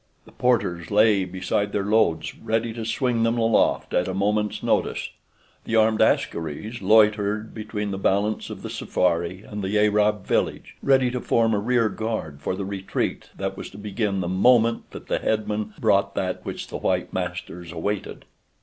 The 0.25 0.31
porters 0.31 0.89
lay 0.89 1.25
beside 1.25 1.73
their 1.73 1.83
loads, 1.85 2.35
ready 2.39 2.73
to 2.73 2.85
swing 2.85 3.21
them 3.21 3.37
aloft 3.37 3.93
at 3.93 4.07
a 4.07 4.15
moment's 4.15 4.63
notice. 4.63 5.11
The 5.65 5.75
armed 5.75 6.01
askaris 6.01 6.81
loitered 6.81 7.53
between 7.53 7.91
the 7.91 7.99
balance 7.99 8.49
of 8.49 8.63
the 8.63 8.69
safari 8.71 9.43
and 9.43 9.63
the 9.63 9.77
Arab 9.77 10.25
village, 10.25 10.75
ready 10.81 11.11
to 11.11 11.21
form 11.21 11.53
a 11.53 11.59
rear 11.59 11.87
guard 11.87 12.41
for 12.41 12.55
the 12.55 12.65
retreat 12.65 13.29
that 13.37 13.55
was 13.55 13.69
to 13.69 13.77
begin 13.77 14.21
the 14.21 14.27
moment 14.27 14.89
that 14.89 15.05
the 15.05 15.19
head 15.19 15.47
man 15.47 15.75
brought 15.79 16.15
that 16.15 16.43
which 16.43 16.69
the 16.69 16.77
white 16.77 17.13
masters 17.13 17.71
awaited. 17.71 18.25